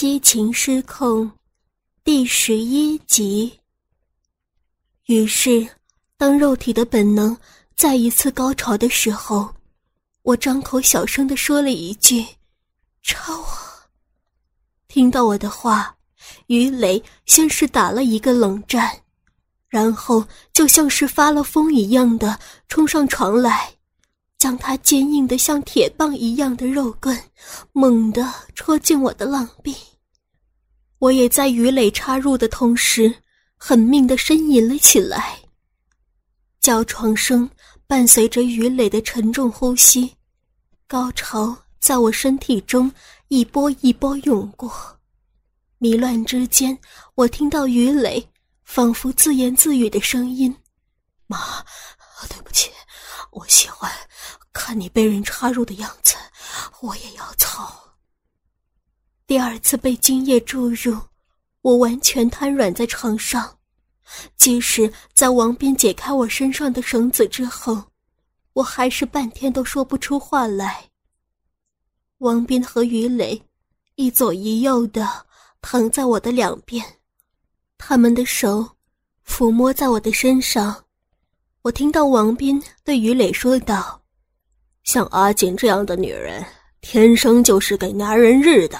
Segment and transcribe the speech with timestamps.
[0.00, 1.30] 激情失控，
[2.02, 3.52] 第十一集。
[5.08, 5.68] 于是，
[6.16, 7.36] 当肉体的本能
[7.76, 9.54] 再一次高潮的时候，
[10.22, 12.24] 我张口小声的说了一句
[13.04, 13.46] ：“插我。”
[14.88, 15.94] 听到我的话，
[16.46, 18.90] 于雷先是打了一个冷战，
[19.68, 23.70] 然后就像是发了疯一样的冲上床来。
[24.38, 27.22] 将他坚硬的像铁棒一样的肉棍
[27.72, 29.76] 猛地戳进我的浪壁，
[31.00, 33.22] 我也在鱼雷插入的同时，
[33.56, 35.40] 狠命的呻吟了起来。
[36.60, 37.48] 叫床声
[37.86, 40.14] 伴随着鱼雷的沉重呼吸，
[40.86, 42.92] 高潮在我身体中
[43.28, 44.70] 一波一波涌过。
[45.78, 46.78] 迷乱之间，
[47.14, 48.22] 我听到鱼雷
[48.64, 50.54] 仿佛自言自语的声音
[51.26, 51.64] ：“妈，
[52.28, 52.70] 对不起，
[53.30, 53.90] 我喜欢。”
[54.52, 56.14] 看你被人插入的样子，
[56.82, 57.79] 我也要操。
[59.30, 60.98] 第二次被精液注入，
[61.62, 63.58] 我完全瘫软在床上。
[64.36, 67.80] 即使在王斌解开我身上的绳子之后，
[68.54, 70.84] 我还是半天都说不出话来。
[72.18, 73.40] 王斌和于磊
[73.94, 75.08] 一左一右的
[75.62, 76.84] 躺在我的两边，
[77.78, 78.68] 他们的手
[79.24, 80.74] 抚摸在我的身上。
[81.62, 84.02] 我听到王斌对于磊说道。
[84.82, 86.44] 像阿锦这样的女人，
[86.80, 88.76] 天生就是给男人日的。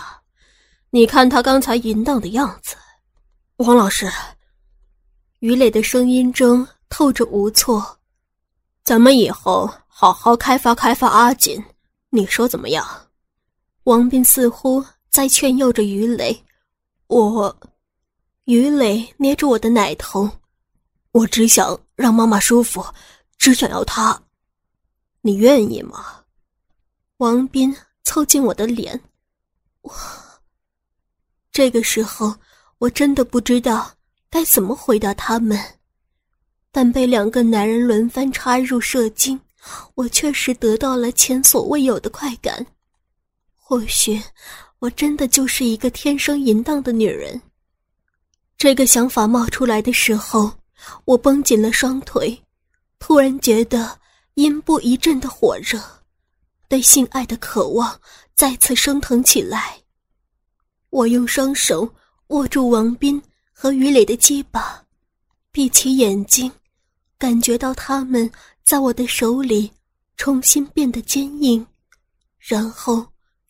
[0.93, 2.75] 你看他刚才淫荡的样子，
[3.59, 4.11] 王老师。
[5.39, 7.97] 于磊的声音中透着无措。
[8.83, 11.63] 咱们以后好好开发开发阿锦，
[12.09, 12.85] 你说怎么样？
[13.85, 16.45] 王斌似乎在劝诱着于磊。
[17.07, 17.57] 我，
[18.47, 20.29] 于磊捏住我的奶头。
[21.13, 22.85] 我只想让妈妈舒服，
[23.39, 24.21] 只想要她。
[25.21, 26.25] 你愿意吗？
[27.19, 29.01] 王斌凑近我的脸，
[29.83, 29.95] 我
[31.53, 32.35] 这个时候
[32.79, 33.91] 我真的不知道
[34.31, 35.59] 该怎么回答他们，
[36.71, 39.39] 但被两个男人轮番插入射精，
[39.95, 42.67] 我确实得到了前所未有的快感。
[43.57, 44.21] 或许
[44.79, 47.41] 我真的就是一个天生淫荡的女人。
[48.57, 50.53] 这个想法冒出来的时候，
[51.05, 52.41] 我绷紧了双腿，
[52.99, 53.99] 突然觉得。
[54.35, 55.79] 阴部一阵的火热，
[56.67, 58.01] 对性爱的渴望
[58.35, 59.77] 再次升腾起来。
[60.91, 61.89] 我用双手
[62.29, 63.21] 握住王斌
[63.53, 64.85] 和于磊的鸡巴，
[65.53, 66.51] 闭起眼睛，
[67.17, 68.31] 感觉到他们
[68.65, 69.71] 在我的手里
[70.17, 71.65] 重新变得坚硬，
[72.39, 73.07] 然后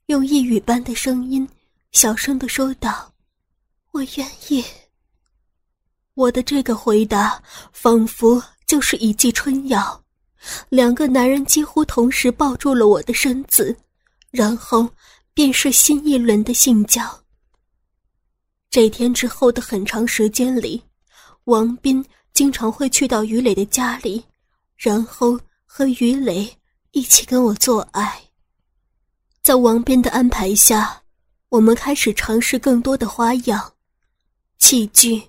[0.07, 1.49] 用一语般的声音
[1.93, 3.13] 小声的说道
[3.93, 4.65] ：“我愿意。”
[6.15, 7.43] 我的这个回答
[7.73, 10.03] 仿佛就是一剂春药。
[10.69, 13.75] 两个男人几乎同时抱住了我的身子，
[14.31, 14.89] 然后
[15.33, 17.03] 便是新一轮的性交。
[18.71, 20.81] 这天之后的很长时间里，
[21.45, 24.25] 王斌经常会去到于磊的家里，
[24.77, 25.37] 然后
[25.67, 26.49] 和于磊
[26.93, 28.23] 一起跟我做爱。
[29.43, 31.03] 在王斌的安排下，
[31.49, 33.73] 我们开始尝试更多的花样、
[34.59, 35.21] 器具、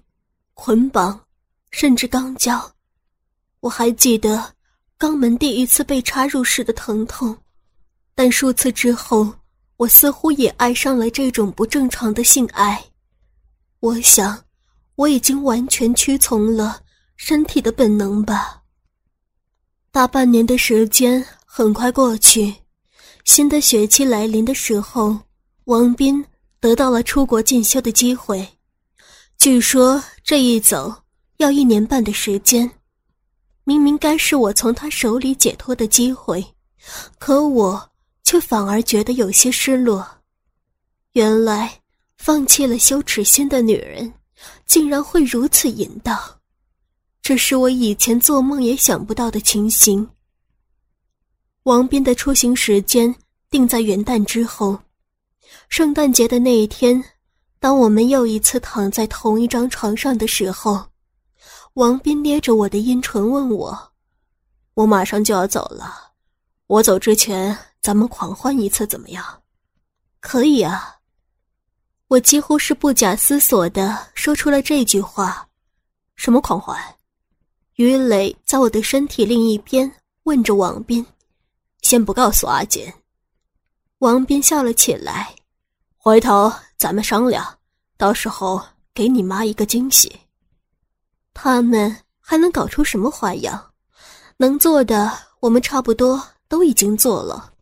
[0.53, 1.19] 捆绑，
[1.71, 2.71] 甚至肛交。
[3.59, 4.53] 我还记得。
[4.99, 7.35] 肛门第一次被插入时的疼痛，
[8.13, 9.33] 但数次之后，
[9.77, 12.79] 我似乎也爱上了这种不正常的性爱。
[13.81, 14.45] 我想，
[14.93, 16.83] 我已经完全屈从了
[17.15, 18.61] 身体的本能吧。
[19.91, 22.53] 大半年的时间很快过去，
[23.25, 25.17] 新的学期来临的时候，
[25.63, 26.23] 王斌
[26.59, 28.47] 得到了出国进修的机会，
[29.39, 30.93] 据说这一走
[31.37, 32.69] 要一年半的时间。
[33.63, 36.45] 明明该是我从他手里解脱的机会，
[37.17, 37.91] 可我
[38.23, 40.07] 却反而觉得有些失落。
[41.13, 41.80] 原来，
[42.23, 44.13] 放弃了羞耻心的女人，
[44.67, 46.15] 竟然会如此淫荡，
[47.23, 50.07] 这是我以前做梦也想不到的情形。
[51.63, 53.13] 王斌的出行时间
[53.49, 54.77] 定在元旦之后，
[55.67, 57.03] 圣诞节的那一天，
[57.59, 60.79] 当我们又一次躺在同一张床上的时候。
[61.73, 63.91] 王斌捏着我的阴唇问我
[64.75, 66.11] ：“我马上就要走了，
[66.67, 69.41] 我走之前咱们狂欢一次怎么样
[70.21, 70.97] ？”“可以啊。”
[72.11, 75.47] 我几乎是不假思索的说出了这句话。
[76.17, 76.77] “什么狂欢？”
[77.75, 79.89] 于磊在我的身体另一边
[80.23, 81.05] 问着王斌
[81.81, 82.85] ：“先不告诉阿锦。”
[83.99, 85.33] 王斌笑了起来
[85.95, 87.57] ：“回头咱们商量，
[87.95, 88.61] 到时候
[88.93, 90.13] 给你妈一个惊喜。”
[91.33, 93.71] 他们还能搞出什么花样？
[94.35, 97.53] 能做的，我们差不多都已经做了。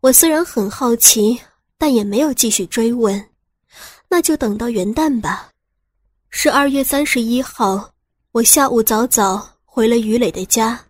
[0.00, 1.40] 我虽然很好奇，
[1.78, 3.24] 但也没有继续追问。
[4.16, 5.50] 那就等到元旦吧。
[6.30, 7.92] 十二月三十一号，
[8.32, 10.86] 我下午早早回了于磊的家。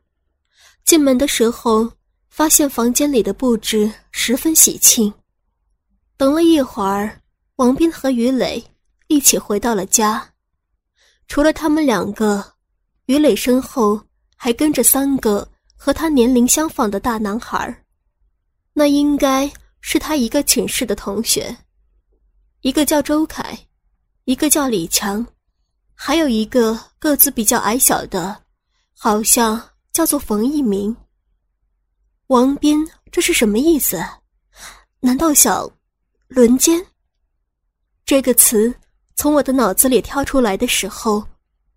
[0.85, 1.91] 进门的时候，
[2.31, 5.13] 发现房间里的布置十分喜庆。
[6.17, 7.21] 等了一会儿，
[7.57, 8.63] 王斌和于磊
[9.09, 10.25] 一起回到了家。
[11.27, 12.53] 除了他们两个，
[13.07, 14.01] 于磊身后
[14.37, 17.85] 还跟着三个和他年龄相仿的大男孩
[18.73, 19.51] 那应该
[19.81, 21.57] 是他一个寝室的同学。
[22.67, 23.57] 一个叫周凯，
[24.25, 25.25] 一个叫李强，
[25.95, 28.43] 还有一个个子比较矮小的，
[28.99, 30.97] 好像叫做冯一鸣。
[32.27, 34.05] 王斌，这是什么意思？
[34.99, 35.71] 难道想
[36.27, 36.85] 轮奸？
[38.05, 38.75] 这个词
[39.15, 41.25] 从我的脑子里跳出来的时候，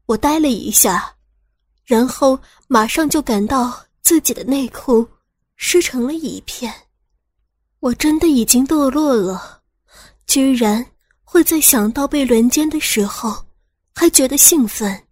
[0.07, 1.15] 我呆了一下，
[1.85, 5.07] 然后马上就感到自己的内裤
[5.55, 6.73] 湿成了一片。
[7.79, 9.58] 我真的已经堕落了。
[10.29, 10.85] 居然
[11.23, 13.35] 会在想到被轮奸的时候，
[13.95, 15.07] 还觉得兴奋。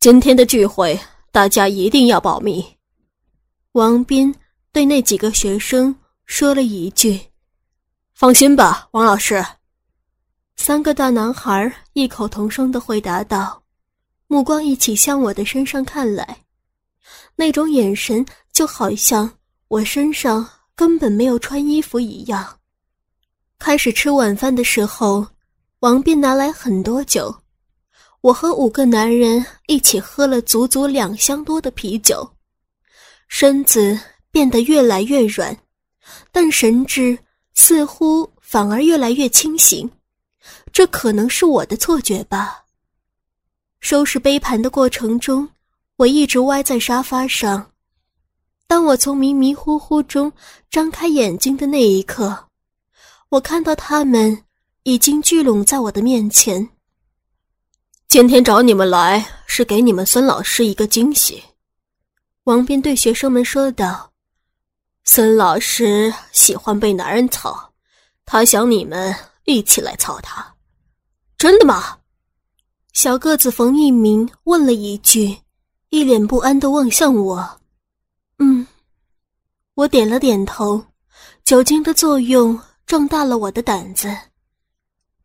[0.00, 0.98] 今天的聚会，
[1.30, 2.66] 大家一定要保密。
[3.72, 4.34] 王斌
[4.72, 5.94] 对那几个学生
[6.26, 7.20] 说了一句
[8.12, 9.40] ：“放心吧，王老师。”
[10.58, 13.62] 三个大男孩异口同声的回答道，
[14.26, 16.42] 目光一起向我的身上看来，
[17.36, 19.30] 那种眼神就好像
[19.68, 20.44] 我身上
[20.74, 22.57] 根本没有穿衣服一样。
[23.58, 25.26] 开始吃晚饭的时候，
[25.80, 27.34] 王斌拿来很多酒，
[28.20, 32.28] 我和五个男人一起喝了足足两箱多的啤酒，
[33.26, 33.98] 身子
[34.30, 35.54] 变得越来越软，
[36.30, 37.18] 但神智
[37.54, 39.90] 似乎反而越来越清醒，
[40.72, 42.64] 这可能是我的错觉吧。
[43.80, 45.48] 收拾杯盘的过程中，
[45.96, 47.72] 我一直歪在沙发上，
[48.66, 50.32] 当我从迷迷糊糊中
[50.70, 52.47] 张开眼睛的那一刻。
[53.30, 54.44] 我看到他们
[54.84, 56.66] 已经聚拢在我的面前。
[58.08, 61.42] 今天找你们来是给你们孙老师一个惊喜。
[62.44, 64.10] 王斌对学生们说道
[65.04, 67.70] ：“孙老师喜欢被男人操，
[68.24, 69.14] 他想你们
[69.44, 70.54] 一起来操他。
[71.36, 71.98] 真的吗？”
[72.94, 75.36] 小个子冯一鸣问了一句，
[75.90, 77.60] 一脸不安的望向我。
[78.40, 78.66] “嗯。”
[79.76, 80.82] 我点了点头。
[81.44, 82.58] 酒精的作用。
[82.88, 84.16] 壮大了我的胆子。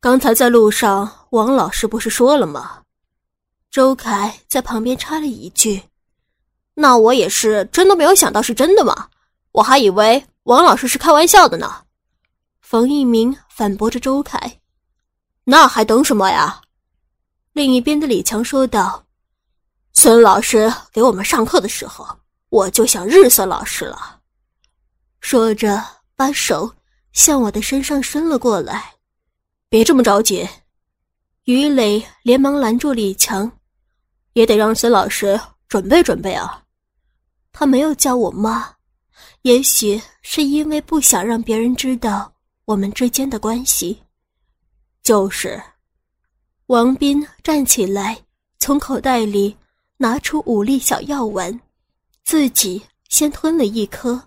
[0.02, 2.82] 刚才在路上，王老师不是说了吗？
[3.72, 5.82] 周凯在旁边插了一句
[6.76, 9.08] ：“那我也是真的没有想到是真的嘛，
[9.54, 11.86] 我还以为王老师是开玩笑的呢。”
[12.60, 14.60] 冯一鸣反驳着周凯
[15.46, 16.60] ：“那还等什么呀？”
[17.54, 19.06] 另一边的李强说道
[19.94, 22.06] ：“孙老师给我们上课的时候，
[22.50, 24.20] 我就想日孙老师了。”
[25.22, 25.82] 说着，
[26.18, 26.70] 把手。
[27.14, 28.96] 向我的身上伸了过来，
[29.70, 30.48] 别这么着急。
[31.46, 33.50] 于磊连忙拦住李强，
[34.34, 36.64] 也得让孙老师准备准备啊。
[37.52, 38.68] 他没有叫我妈，
[39.44, 42.34] 也许是因为不想让别人知道
[42.66, 44.02] 我们之间的关系。
[45.04, 45.62] 就是，
[46.66, 48.20] 王斌站起来，
[48.58, 49.56] 从口袋里
[49.98, 51.62] 拿出五粒小药丸，
[52.24, 54.20] 自己先吞了一颗，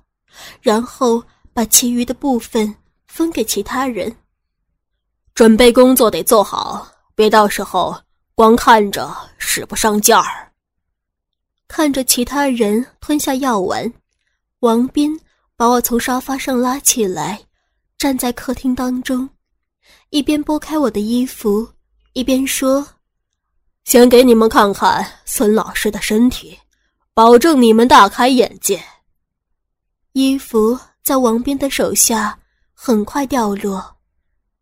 [0.60, 1.20] 然后。
[1.56, 2.76] 把其余的部分
[3.06, 4.14] 分给其他人。
[5.32, 7.98] 准备工作得做好，别到时候
[8.34, 10.52] 光看着使不上劲儿。
[11.66, 13.90] 看着其他人吞下药丸，
[14.60, 15.18] 王斌
[15.56, 17.40] 把我从沙发上拉起来，
[17.96, 19.26] 站在客厅当中，
[20.10, 21.66] 一边拨开我的衣服，
[22.12, 22.86] 一边说
[23.84, 26.58] ：“先给你们看看孙老师的身体，
[27.14, 28.78] 保证你们大开眼界。”
[30.12, 30.78] 衣服。
[31.06, 32.36] 在王斌的手下
[32.74, 33.96] 很快掉落，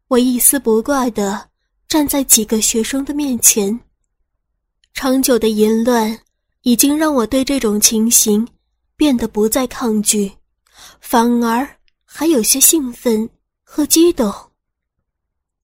[0.08, 1.48] 我一丝不挂的
[1.88, 3.80] 站在几个学生的面前。
[4.92, 6.20] 长久的淫乱
[6.60, 8.46] 已经让我对这种情形
[8.94, 10.30] 变得不再抗拒，
[11.00, 11.66] 反而
[12.04, 13.26] 还有些兴奋
[13.62, 14.30] 和激动。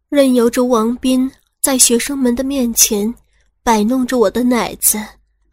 [0.08, 3.14] 任由着王斌在学生们的面前
[3.62, 4.98] 摆弄着我的奶子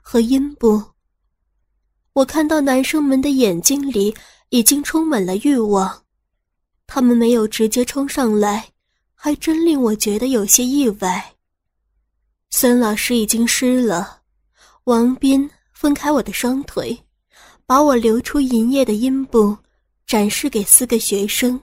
[0.02, 0.82] 和阴部，
[2.14, 4.16] 我看到男生们的眼睛里。
[4.50, 6.04] 已经充满了欲望，
[6.86, 8.70] 他们没有直接冲上来，
[9.14, 11.36] 还真令我觉得有些意外。
[12.50, 14.22] 孙老师已经湿了，
[14.86, 16.98] 王斌分开我的双腿，
[17.66, 19.58] 把我流出银液的阴部
[20.06, 21.60] 展示给四个学生。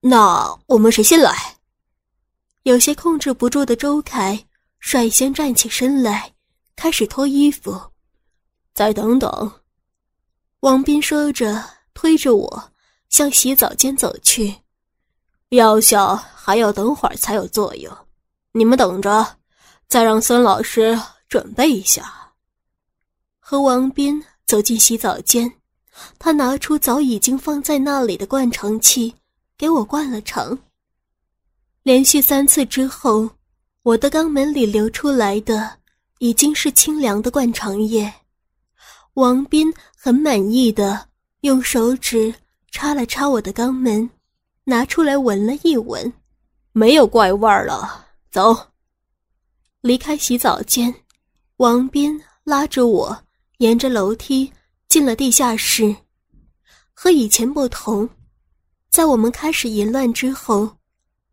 [0.00, 1.56] 那我们谁先来？
[2.64, 4.46] 有些控制不住的周凯
[4.80, 6.32] 率先站起身来，
[6.74, 7.80] 开始脱衣服。
[8.74, 9.59] 再等等。
[10.60, 11.64] 王斌说着，
[11.94, 12.72] 推着我
[13.08, 14.54] 向洗澡间走去。
[15.48, 17.90] 药效还要等会儿才有作用，
[18.52, 19.26] 你们等着，
[19.88, 22.12] 再让孙老师准备一下。
[23.38, 25.50] 和王斌走进洗澡间，
[26.18, 29.14] 他拿出早已经放在那里的灌肠器，
[29.56, 30.56] 给我灌了肠。
[31.82, 33.30] 连续三次之后，
[33.82, 35.78] 我的肛门里流出来的
[36.18, 38.12] 已经是清凉的灌肠液。
[39.14, 41.08] 王斌很满意的
[41.40, 42.34] 用手指
[42.70, 44.08] 插了插我的肛门。
[44.62, 46.12] 拿出来闻了一闻，
[46.70, 48.06] 没有怪味儿了。
[48.30, 48.56] 走，
[49.80, 50.94] 离开洗澡间，
[51.56, 53.24] 王斌拉着我
[53.58, 54.52] 沿着楼梯
[54.86, 55.96] 进了地下室。
[56.92, 58.08] 和以前不同，
[58.90, 60.70] 在我们开始淫乱之后，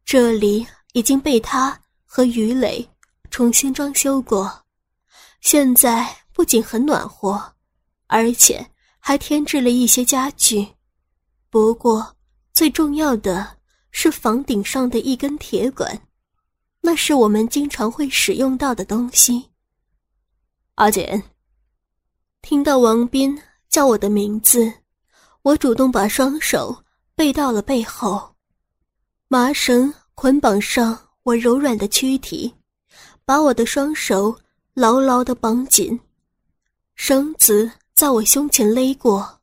[0.03, 2.89] 这里已经被他和于磊
[3.29, 4.51] 重新装修过。
[5.41, 7.53] 现在不仅很暖和，
[8.07, 8.65] 而且
[8.99, 10.67] 还添置了一些家具。
[11.49, 12.13] 不过。
[12.53, 13.55] 最重要的
[13.91, 16.07] 是房顶上的一根铁管，
[16.81, 19.51] 那是我们经常会使用到的东西。
[20.73, 21.21] 阿简，
[22.41, 24.73] 听到王斌叫我的名字，
[25.43, 26.83] 我主动把双手
[27.13, 28.27] 背到了背后，
[29.27, 32.51] 麻绳捆绑上我柔软的躯体，
[33.23, 34.35] 把我的双手
[34.73, 35.99] 牢牢的绑紧，
[36.95, 39.39] 绳子在我胸前勒过，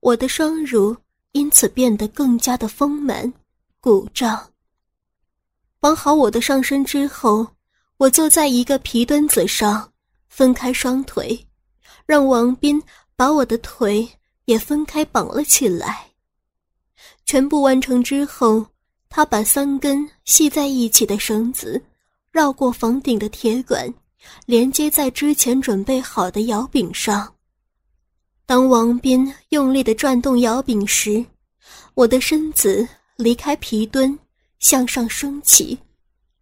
[0.00, 0.94] 我的双乳。
[1.32, 3.32] 因此变得更加的丰满、
[3.80, 4.50] 鼓胀。
[5.78, 7.46] 绑好我的上身之后，
[7.98, 9.92] 我坐在一个皮墩子上，
[10.28, 11.46] 分开双腿，
[12.04, 12.82] 让王斌
[13.14, 14.06] 把我的腿
[14.46, 16.08] 也分开绑了起来。
[17.24, 18.66] 全部完成之后，
[19.08, 21.80] 他把三根系在一起的绳子
[22.32, 23.88] 绕过房顶的铁管，
[24.46, 27.32] 连接在之前准备好的摇柄上。
[28.50, 31.24] 当王斌用力的转动摇柄时，
[31.94, 34.18] 我的身子离开皮墩，
[34.58, 35.78] 向上升起，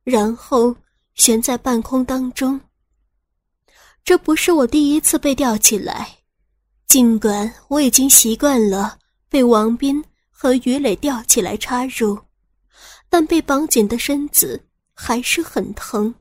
[0.04, 0.74] 然后
[1.16, 2.58] 悬在半空当中。
[4.06, 6.08] 这不是我第一次被吊起来，
[6.86, 8.96] 尽管我已经习惯了
[9.28, 12.18] 被王斌和于磊吊起来插入，
[13.10, 14.58] 但被绑紧的身子
[14.94, 16.14] 还是很疼。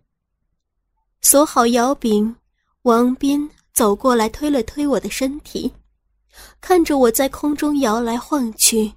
[1.22, 2.36] 锁好摇柄，
[2.82, 3.50] 王斌。
[3.78, 5.72] 走过来，推了推我的身体，
[6.60, 8.92] 看着我在空中摇来晃去，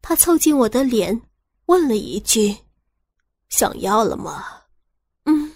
[0.00, 1.20] 他凑近我的脸，
[1.66, 2.56] 问了一句
[3.50, 4.46] ：“想要了吗
[5.28, 5.52] ？”“嗯。”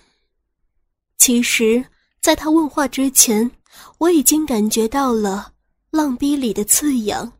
[1.16, 1.82] 其实，
[2.20, 3.50] 在他问话之前，
[3.96, 5.54] 我已经感觉到了
[5.88, 7.32] 浪逼里的刺痒，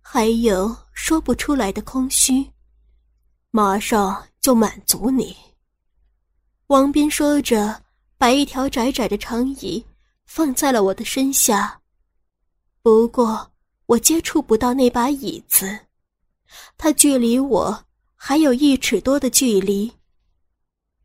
[0.00, 2.44] 还有说不出来的空虚。
[3.52, 5.36] 马上就满足你。”
[6.66, 7.80] 王斌说着，
[8.18, 9.86] 摆一条窄窄的长椅。
[10.34, 11.80] 放在了我的身下，
[12.82, 13.52] 不过
[13.86, 15.78] 我接触不到那把椅子，
[16.76, 17.84] 它距离我
[18.16, 19.92] 还有一尺多的距离。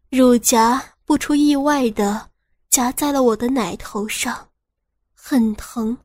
[0.10, 2.32] 乳夹不出意外的
[2.72, 4.50] 夹在了我的奶头上，
[5.14, 5.96] 很疼，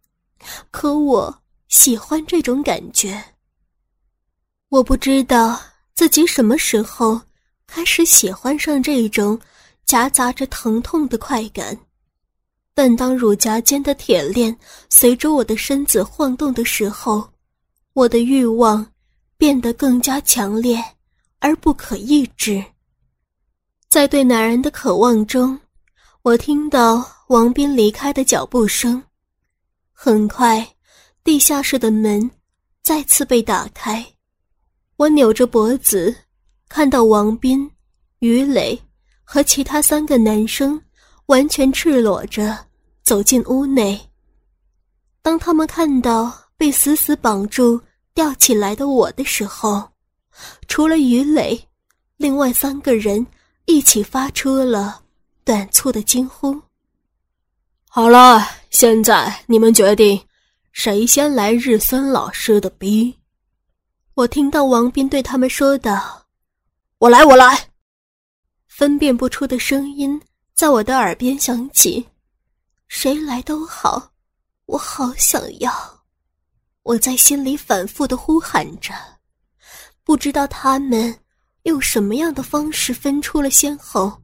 [0.70, 1.34] 可我
[1.68, 3.24] 喜欢这种感觉。
[4.68, 5.58] 我不知道
[5.94, 7.18] 自己什么时候
[7.66, 9.40] 开始喜欢上这种
[9.86, 11.74] 夹杂着疼痛的快感。
[12.74, 14.54] 但当乳夹间的铁链
[14.90, 17.26] 随着我的身子晃动的时候，
[17.92, 18.84] 我的欲望
[19.36, 20.82] 变得更加强烈
[21.38, 22.62] 而不可抑制。
[23.88, 25.58] 在对男人的渴望中，
[26.22, 29.00] 我听到王斌离开的脚步声。
[29.92, 30.66] 很快，
[31.22, 32.28] 地下室的门
[32.82, 34.04] 再次被打开，
[34.96, 36.12] 我扭着脖子，
[36.68, 37.70] 看到王斌、
[38.18, 38.76] 于磊
[39.22, 40.80] 和其他三个男生。
[41.26, 42.66] 完全赤裸着
[43.02, 43.98] 走进屋内。
[45.22, 47.80] 当他们看到被死死绑住、
[48.12, 49.88] 吊起来的我的时候，
[50.68, 51.68] 除了于磊，
[52.16, 53.26] 另外三个人
[53.64, 55.02] 一起发出了
[55.44, 56.60] 短促的惊呼。
[57.88, 60.20] 好了，现在你们决定，
[60.72, 63.16] 谁先来日孙老师的逼？
[64.14, 66.26] 我听到王斌对他们说道
[66.98, 67.70] ：“我来，我来。”
[68.68, 70.20] 分辨不出的声音。
[70.54, 72.06] 在我的耳边响起
[72.86, 74.12] ：“谁来都好，
[74.66, 75.72] 我好想要。”
[76.84, 78.94] 我在心里反复的呼喊着，
[80.04, 81.18] 不知道他们
[81.64, 84.22] 用什么样的方式分出了先后。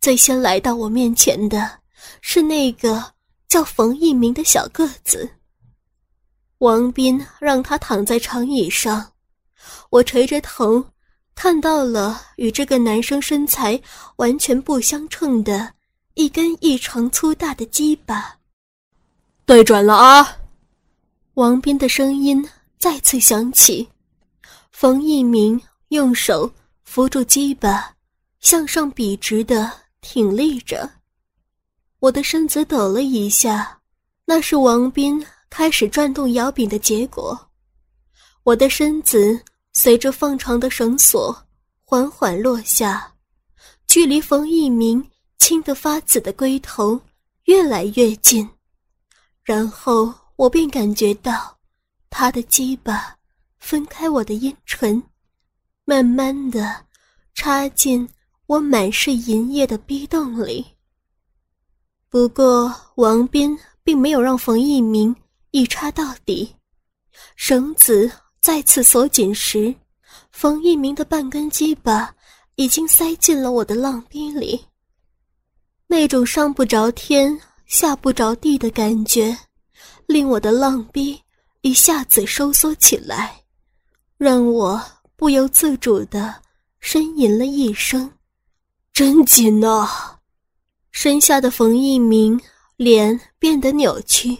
[0.00, 1.80] 最先来到我面前的
[2.20, 3.14] 是那个
[3.48, 5.30] 叫冯一鸣的小个子。
[6.58, 9.12] 王斌让他躺在长椅上，
[9.88, 10.84] 我垂着头。
[11.42, 13.80] 看到了与这个男生身材
[14.16, 15.72] 完全不相称的
[16.12, 18.36] 一根异常粗大的鸡巴，
[19.46, 20.36] 对准了啊！
[21.36, 22.46] 王斌的声音
[22.78, 23.88] 再次响起。
[24.70, 26.52] 冯一鸣用手
[26.84, 27.90] 扶住鸡巴，
[28.40, 30.90] 向上笔直的挺立着。
[32.00, 33.80] 我的身子抖了一下，
[34.26, 37.48] 那是王斌开始转动摇柄的结果。
[38.42, 39.42] 我的身子
[39.82, 41.34] 随着放长的绳索
[41.86, 43.10] 缓缓落下，
[43.86, 45.02] 距离冯一鸣
[45.38, 47.00] 青得发紫的龟头
[47.44, 48.46] 越来越近，
[49.42, 51.56] 然后我便感觉到
[52.10, 53.16] 他的鸡巴
[53.58, 55.02] 分开我的阴唇，
[55.86, 56.84] 慢慢的
[57.32, 58.06] 插进
[58.48, 60.62] 我满是银液的逼洞里。
[62.10, 65.16] 不过，王斌并没有让冯一鸣
[65.52, 66.54] 一插到底。
[67.34, 69.74] 绳子再次锁紧时，
[70.32, 72.14] 冯一鸣的半根鸡巴
[72.54, 74.58] 已经塞进了我的浪逼里。
[75.86, 79.36] 那种上不着天、下不着地的感觉，
[80.06, 81.20] 令我的浪逼
[81.60, 83.42] 一下子收缩起来，
[84.16, 84.80] 让我
[85.16, 86.34] 不由自主的
[86.80, 88.10] 呻吟了一声
[88.94, 90.18] ：“真紧啊！”
[90.92, 92.40] 身下的冯一鸣
[92.76, 94.36] 脸变得扭曲，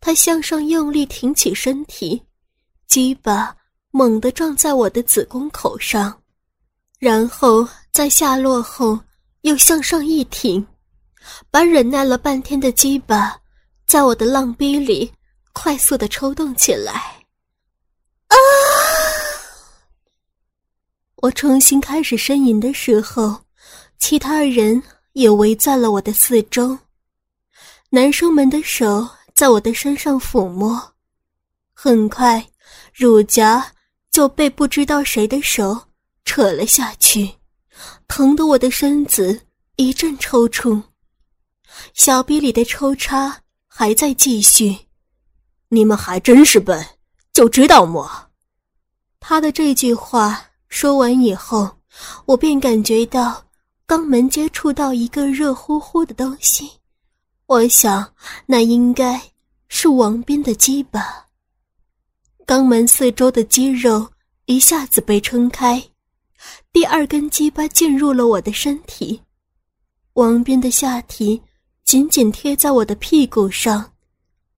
[0.00, 2.22] 他向上用力挺起身体，
[2.88, 3.54] 鸡巴
[3.90, 6.20] 猛地撞在我的子宫口上，
[6.98, 8.98] 然后在下落后
[9.42, 10.66] 又向上一挺，
[11.50, 13.38] 把忍耐了半天的鸡巴
[13.86, 15.12] 在我的浪逼里
[15.52, 16.92] 快速的抽动起来。
[18.28, 18.34] 啊！
[21.16, 23.44] 我重新开始呻吟的时候，
[23.98, 24.82] 其他人。
[25.14, 26.78] 也围在了我的四周，
[27.90, 30.80] 男生们的手在我的身上抚摸，
[31.74, 32.46] 很快，
[32.98, 33.64] 乳夹
[34.10, 35.80] 就被不知道谁的手
[36.24, 37.32] 扯了下去，
[38.08, 39.40] 疼得我的身子
[39.76, 40.82] 一阵抽搐，
[41.94, 44.76] 小臂里的抽插还在继续。
[45.68, 46.84] 你们还真是笨，
[47.32, 48.10] 就知道摸。
[49.20, 51.70] 他的这句话说完以后，
[52.26, 53.44] 我便感觉到。
[53.86, 56.68] 肛门接触到一个热乎乎的东西，
[57.46, 58.12] 我想
[58.44, 59.18] 那应该
[59.68, 61.27] 是王斌的鸡吧。
[62.48, 64.10] 肛门四周的肌肉
[64.46, 65.84] 一下子被撑开，
[66.72, 69.20] 第二根鸡巴进入了我的身体。
[70.14, 71.42] 王斌的下体
[71.84, 73.92] 紧紧贴在我的屁股上，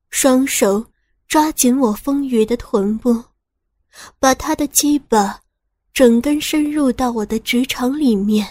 [0.09, 0.87] 双手
[1.27, 3.25] 抓紧我丰腴的臀部，
[4.21, 5.41] 把他的鸡巴
[5.93, 8.47] 整根深入到我的直肠里面。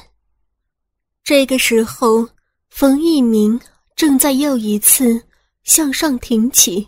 [1.23, 2.27] 这个时候，
[2.69, 3.57] 冯一鸣
[3.95, 5.23] 正在又一次
[5.63, 6.85] 向上挺起。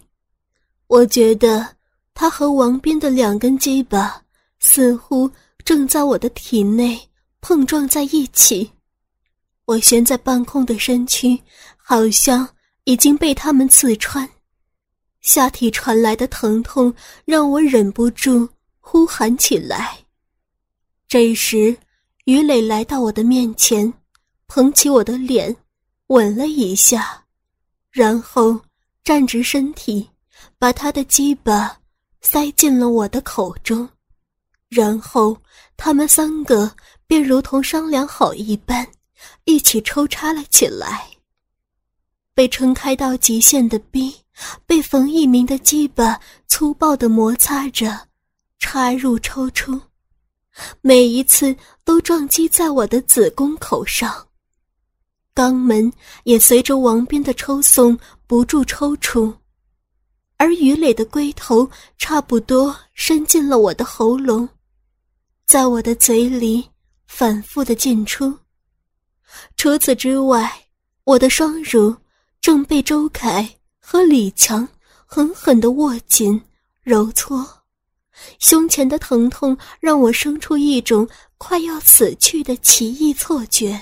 [0.88, 1.78] 我觉得
[2.14, 4.22] 他和王斌的两根鸡巴
[4.60, 5.30] 似乎
[5.66, 7.00] 正在我的体内
[7.40, 8.72] 碰撞在一起。
[9.66, 11.40] 我悬在半空的身躯
[11.78, 12.48] 好像
[12.84, 14.28] 已经被他们刺穿，
[15.22, 16.94] 下体传来的疼痛
[17.26, 18.48] 让我忍不住
[18.80, 19.98] 呼喊起来。
[21.08, 21.78] 这时，
[22.26, 23.94] 于磊来到我的面前。
[24.54, 25.56] 捧起我的脸，
[26.08, 27.24] 吻了一下，
[27.90, 28.60] 然后
[29.02, 30.10] 站直身体，
[30.60, 31.80] 把他的鸡巴
[32.22, 33.88] 塞进了我的口中，
[34.70, 35.36] 然后
[35.76, 36.72] 他们三个
[37.08, 38.88] 便如同商量好一般，
[39.46, 41.08] 一起抽插了起来。
[42.34, 44.16] 被撑开到极限的逼，
[44.66, 48.08] 被冯一鸣的鸡巴粗暴地摩擦着，
[48.58, 49.80] 插入抽出，
[50.80, 54.28] 每一次都撞击在我的子宫口上。
[55.36, 55.92] 肛门
[56.24, 59.34] 也随着王斌的抽送不住抽搐，
[60.42, 64.50] 而鱼磊的龟头差不多伸进了我的喉咙，
[65.46, 66.68] 在我的嘴里
[67.06, 68.36] 反复的进出。
[69.56, 70.52] 除此之外，
[71.04, 71.96] 我的双乳
[72.42, 73.48] 正被周凯
[73.80, 74.68] 和李强
[75.06, 76.42] 狠狠的握紧、
[76.82, 77.48] 揉搓，
[78.40, 83.80] 胸前的疼痛让我生出一种快要死去的奇异错觉。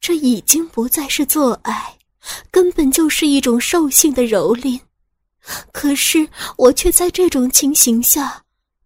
[0.00, 1.96] 这已经不再是做爱，
[2.50, 4.80] 根本就是一种兽性的蹂躏。
[5.72, 8.42] 可是我却在这种情形下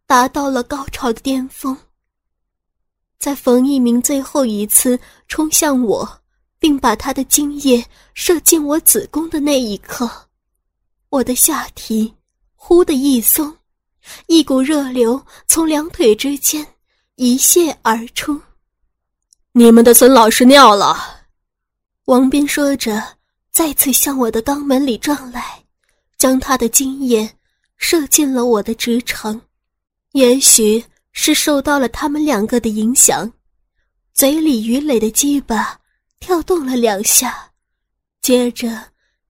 [0.07, 1.77] 达到了高潮的巅峰。
[3.19, 6.21] 在冯一鸣最后一次冲向我，
[6.59, 10.11] 并把他的精液射进我子宫的那一刻，
[11.09, 12.15] 我的下体
[12.55, 13.57] 忽的一松，
[14.27, 16.67] 一股热流从两腿之间
[17.17, 18.41] 一泻而出。
[19.53, 20.97] 你们的孙老师尿了，
[22.05, 23.03] 王斌说着，
[23.51, 25.65] 再次向我的肛门里撞来，
[26.19, 27.31] 将他的精液
[27.77, 29.41] 射进了我的直肠。
[30.13, 33.33] 也许是受到了他们两个的影响，
[34.13, 35.79] 嘴里鱼磊的鸡巴
[36.19, 37.53] 跳动了两下，
[38.21, 38.83] 接着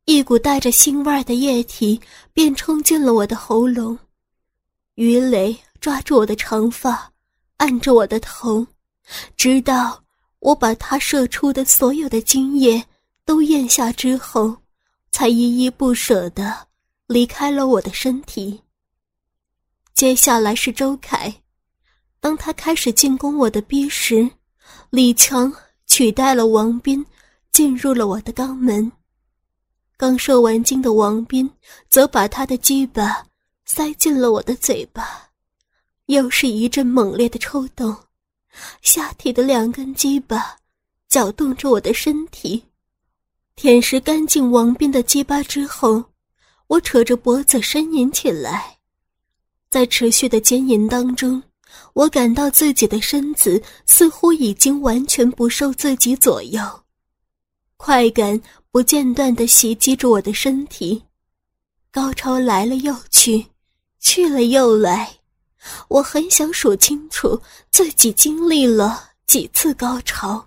[0.07, 2.01] 一股带着腥味的液体
[2.33, 3.99] 便冲进了我的喉咙。
[4.95, 7.13] 鱼磊抓住我的长发，
[7.59, 8.67] 按着我的头，
[9.37, 10.03] 直到
[10.39, 12.83] 我把他射出的所有的精液
[13.25, 14.57] 都咽下之后，
[15.11, 16.68] 才依依不舍的
[17.09, 18.63] 离开了我的身体。
[19.95, 21.35] 接下来是周凯，
[22.21, 24.29] 当他开始进攻我的逼时，
[24.91, 25.51] 李强
[25.87, 27.05] 取代了王斌，
[27.51, 28.93] 进入了我的肛门。
[29.97, 31.51] 刚射完精的王斌，
[31.89, 33.25] 则把他的鸡巴
[33.65, 35.31] 塞进了我的嘴巴，
[36.07, 37.97] 又是一阵猛烈的抽动，
[38.83, 40.59] 下体的两根鸡巴
[41.09, 42.63] 搅动着我的身体。
[43.57, 46.05] 舔食干净王斌的鸡巴之后，
[46.69, 48.79] 我扯着脖子呻吟起来，
[49.71, 51.43] 在持续的奸淫当中，
[51.95, 56.63] 我感到自己的身子似乎已经完全不受自己左右，
[57.77, 58.41] 快感。
[58.71, 61.03] 不间断的袭击着我的身体，
[61.91, 63.45] 高潮来了又去，
[63.99, 65.11] 去了又来。
[65.89, 70.47] 我很想数清楚自己经历了几次高潮，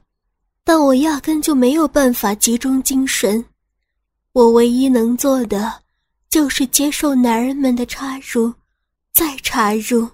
[0.63, 3.43] 但我压根就没有办法集中精神。
[4.33, 5.80] 我唯一能做的，
[6.31, 8.53] 就是接受男人们的插入，
[9.11, 10.09] 再插入。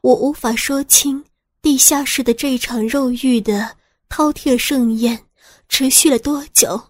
[0.00, 1.22] 我无法说清
[1.60, 3.76] 地下室的这场肉欲的
[4.08, 5.26] 饕餮盛宴
[5.68, 6.82] 持续了多久。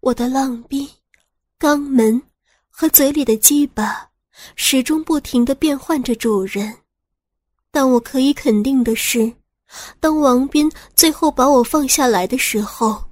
[0.00, 0.90] 我的浪逼、
[1.58, 2.20] 肛门
[2.70, 4.08] 和嘴里的鸡巴
[4.56, 6.74] 始终不停地变换着主人，
[7.70, 9.30] 但我可以肯定的是，
[10.00, 13.04] 当王斌最后把我放下来的时候，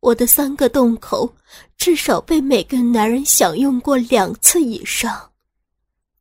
[0.00, 1.34] 我的三个洞口
[1.82, 5.32] 至少被每个男人享用过两次以上，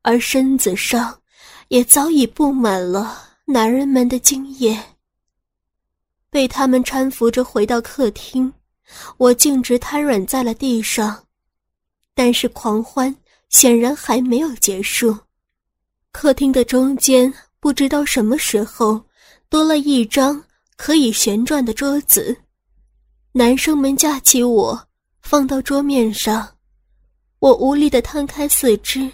[0.01, 1.21] 而身子上
[1.67, 4.75] 也早已布满了男人们的精液。
[6.31, 8.51] 被他们搀扶着回到客厅。
[9.17, 11.27] 我径直瘫软在了地上，
[12.15, 13.15] 但是狂欢
[13.49, 15.15] 显然还没有结束。
[16.11, 18.99] 客厅的中间不知道什么时候
[19.47, 20.43] 多了一张
[20.75, 22.35] 可以旋转的桌子，
[23.31, 24.87] 男生们架起我
[25.21, 26.57] 放到桌面上，
[27.39, 29.11] 我无力的摊开四肢，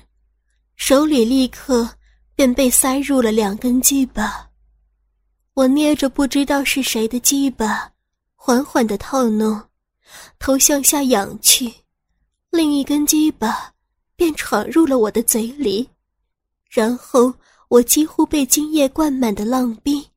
[0.75, 1.89] 手里立刻
[2.35, 4.49] 便被塞入了两根鸡巴。
[5.53, 7.91] 我捏着不知道是谁的鸡巴。
[8.39, 9.61] 缓缓的套弄，
[10.39, 11.73] 头向下仰去，
[12.49, 13.73] 另一根鸡巴
[14.15, 15.89] 便闯入了我的嘴里，
[16.69, 17.33] 然后
[17.67, 20.07] 我几乎被精液灌满的浪逼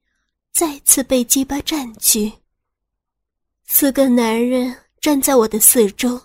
[0.53, 2.33] 再次被鸡巴占据。
[3.67, 6.21] 四个男人站在我的四周，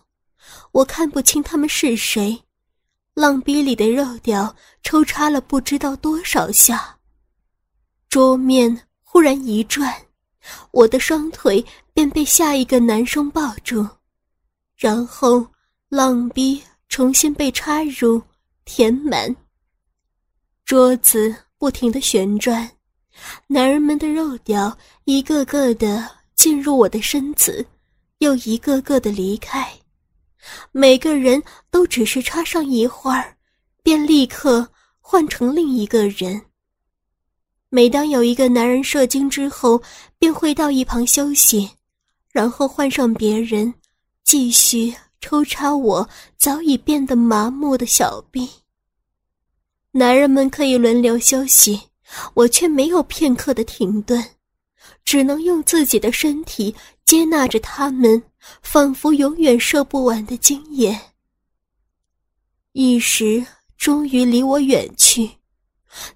[0.71, 2.43] 我看不清他们是谁。
[3.13, 6.97] 浪逼里的肉屌抽插了不知道多少下，
[8.09, 9.93] 桌面忽然一转，
[10.71, 11.65] 我的双腿。
[11.95, 13.88] 便被下一个男生抱住，
[14.75, 15.47] 然后
[15.88, 18.21] 浪逼重新被插入，
[18.65, 19.33] 填满。
[20.65, 22.69] 桌子不停的旋转，
[23.47, 27.65] 男人们的肉屌一个个的进入我的身子，
[28.19, 29.71] 又一个个的离开。
[30.71, 33.36] 每个人都只是插上一会儿，
[33.82, 34.67] 便立刻
[34.99, 36.41] 换成另一个人。
[37.69, 39.82] 每当有一个男人射精之后，
[40.17, 41.69] 便会到一旁休息。
[42.32, 43.73] 然后换上别人，
[44.23, 48.49] 继续抽插我早已变得麻木的小臂。
[49.91, 51.80] 男人们可以轮流休息，
[52.34, 54.21] 我却没有片刻的停顿，
[55.06, 58.21] 只能用自己的身体接纳着他们，
[58.61, 60.99] 仿佛永远射不完的精液。
[62.73, 63.45] 意识
[63.77, 65.29] 终于离我远去，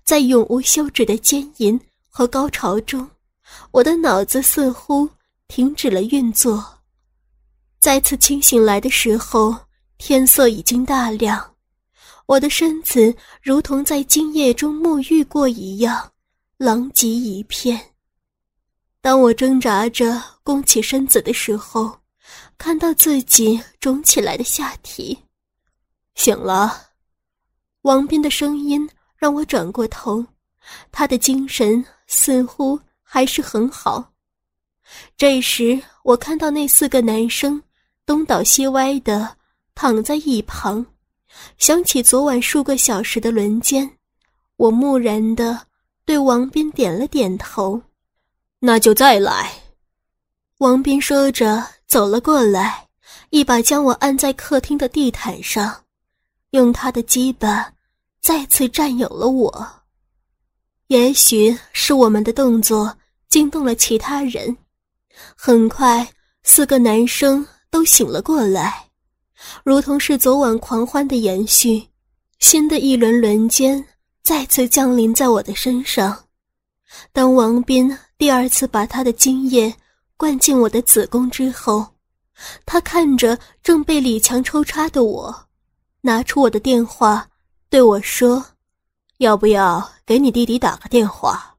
[0.04, 3.10] 在永无休止的奸淫和高潮中，
[3.72, 5.10] 我的脑子似乎。
[5.52, 6.64] 停止了运作，
[7.80, 9.56] 再次清醒来的时候，
[9.98, 11.56] 天色已经大亮，
[12.28, 16.12] 我的身子如同在精液中沐浴过一样，
[16.58, 17.89] 狼藉一片。
[19.02, 21.98] 当我挣扎着弓起身子的时候，
[22.58, 25.18] 看到自己肿起来的下体，
[26.16, 26.88] 醒了。
[27.84, 30.26] 王斌的声音让我转过头，
[30.92, 34.12] 他的精神似乎还是很好。
[35.16, 37.62] 这时，我看到那四个男生
[38.06, 39.38] 东倒西歪的
[39.76, 40.86] 躺在一旁，
[41.58, 43.90] 想起昨晚数个小时的轮奸，
[44.58, 45.68] 我木然的
[46.04, 47.82] 对王斌点了点头。
[48.60, 49.52] 那就再来。
[50.58, 52.88] 王斌说着走了过来，
[53.30, 55.84] 一把将我按在客厅的地毯上，
[56.52, 57.72] 用他的鸡巴
[58.22, 59.68] 再次占有了我。
[60.88, 62.98] 也许是我们的动作
[63.30, 64.58] 惊动了其他人。
[65.36, 66.08] 很快，
[66.44, 68.88] 四个男生都醒了过来，
[69.64, 71.88] 如同是昨晚狂欢的延续。
[72.40, 73.86] 新的一轮轮奸
[74.24, 76.26] 再次降临在我的身上，
[77.12, 79.74] 当王斌第二次把他的精液
[80.18, 81.88] 灌进我的子宫之后，
[82.66, 85.34] 他看着正被李强抽插的我，
[86.02, 87.26] 拿出我的电话
[87.70, 88.46] 对我说
[89.20, 91.56] ：“要不要给你弟弟打个电话？”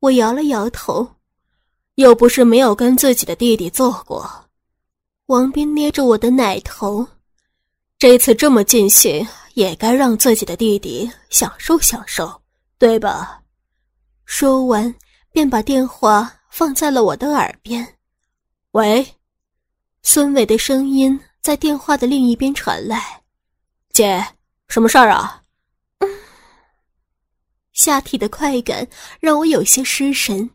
[0.00, 1.06] 我摇了摇头，
[1.96, 4.26] 又不是没有跟自己的弟弟做过。
[5.26, 7.06] 王斌捏着我的奶头，
[7.98, 12.40] 这次这么尽兴，也该让自己的弟弟享受享受，
[12.78, 13.42] 对吧？
[14.24, 14.92] 说完，
[15.32, 17.96] 便把电话放在了我的耳边。
[18.72, 19.06] 喂，
[20.02, 23.22] 孙伟的声音在电话的另一边传来
[23.92, 24.24] ：“姐，
[24.68, 25.42] 什么事儿啊？”
[26.00, 26.08] 嗯，
[27.72, 28.86] 下体的快感
[29.20, 30.48] 让我有些失神，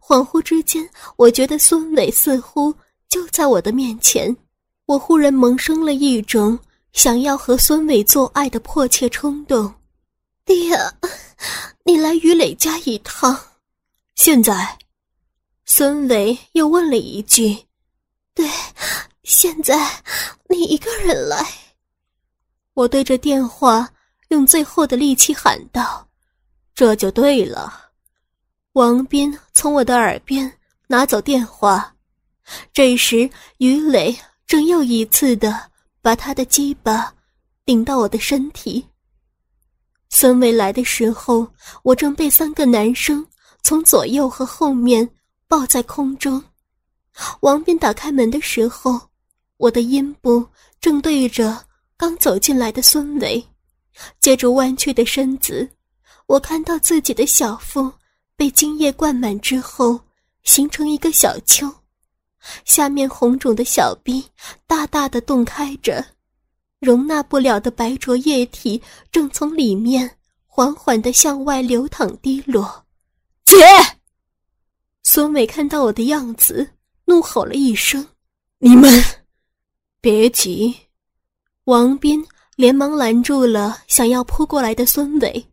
[0.00, 2.74] 恍惚之间，我觉得孙伟似乎
[3.08, 4.34] 就在我的面前。
[4.86, 6.58] 我忽然萌生了一种
[6.92, 9.72] 想要和孙伟做爱的迫切冲动。
[10.44, 10.76] 爹。
[11.84, 13.38] 你来于磊家一趟，
[14.14, 14.78] 现在，
[15.64, 17.66] 孙伟又问了一句
[18.32, 18.48] ：“对，
[19.24, 20.02] 现在
[20.48, 21.44] 你一个人来。”
[22.74, 23.88] 我对着电话
[24.28, 26.08] 用最后的力气喊道
[26.74, 27.90] ：“这就对了。”
[28.74, 30.50] 王斌从我的耳边
[30.86, 31.94] 拿走电话，
[32.72, 37.12] 这时于磊正又一次的把他的鸡巴
[37.64, 38.84] 顶到我的身体。
[40.08, 41.46] 孙伟来的时候，
[41.82, 43.24] 我正被三个男生
[43.64, 45.08] 从左右和后面
[45.48, 46.40] 抱在空中。
[47.40, 49.00] 王斌打开门的时候，
[49.56, 50.46] 我的阴部
[50.82, 51.64] 正对着
[51.96, 53.42] 刚走进来的孙伟，
[54.20, 55.66] 借着弯曲的身子，
[56.26, 57.90] 我看到自己的小腹
[58.36, 59.98] 被精液灌满之后，
[60.42, 61.72] 形成一个小丘，
[62.66, 64.22] 下面红肿的小臂
[64.66, 66.04] 大大的洞开着。
[66.80, 72.83] 容纳不了的白浊液体正从里面缓缓的向外流淌滴落，
[73.58, 73.98] 姐！
[75.02, 76.68] 孙伟看到我的样子，
[77.04, 78.06] 怒吼了一声
[78.58, 78.90] ：“你们
[80.00, 80.76] 别急！”
[81.64, 85.46] 王斌连忙拦住了想要扑过来的孙伟：“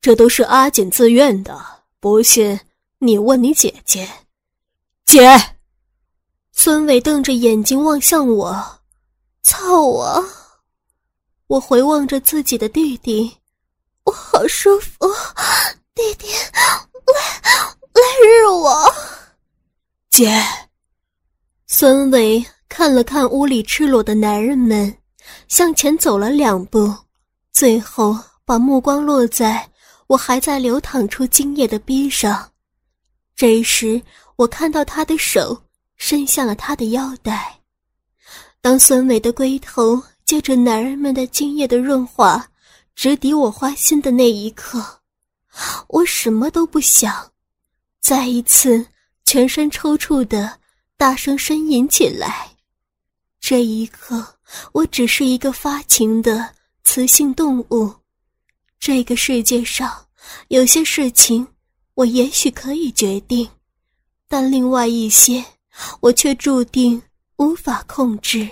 [0.00, 1.58] 这都是阿锦自愿的，
[1.98, 2.60] 不信
[2.98, 4.08] 你问你姐姐。”
[5.06, 5.56] 姐！
[6.52, 8.80] 孙伟瞪着眼睛望向我。
[9.42, 10.24] 操我！
[11.46, 13.38] 我回望着自己的弟弟，
[14.04, 15.08] 我好舒服。
[15.94, 16.28] 弟弟，
[17.14, 17.20] 来
[17.94, 18.94] 来日我。
[20.10, 20.42] 姐。
[21.66, 24.96] 孙伟看了看屋里赤裸的男人们，
[25.48, 26.94] 向前走了两步，
[27.52, 29.68] 最后把目光落在
[30.06, 32.50] 我还在流淌出精液的逼上。
[33.36, 34.00] 这时，
[34.36, 35.62] 我看到他的手
[35.96, 37.60] 伸向了他的腰带。
[38.60, 42.44] 当孙伟的龟头借着男人们的精液的润滑，
[42.96, 44.97] 直抵我花心的那一刻，
[45.88, 47.32] 我什么都不想，
[48.00, 48.86] 再一次
[49.24, 50.58] 全身抽搐的
[50.96, 52.50] 大声呻吟起来。
[53.40, 54.36] 这一刻，
[54.72, 57.92] 我只是一个发情的雌性动物。
[58.78, 60.06] 这个世界上
[60.48, 61.46] 有些事情，
[61.94, 63.48] 我也许可以决定，
[64.28, 65.44] 但另外一些，
[66.00, 67.00] 我却注定。
[67.40, 68.48] 无法控制，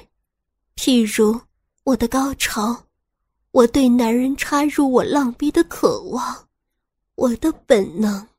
[0.76, 1.40] 譬如
[1.82, 2.84] 我的高潮，
[3.50, 6.45] 我对男人插入我浪逼的渴望，
[7.16, 8.35] 我的本能。